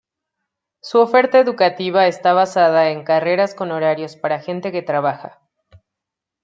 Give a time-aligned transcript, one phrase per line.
[0.81, 5.39] Su oferta educativa está basada en carreras con horarios para gente que trabaja.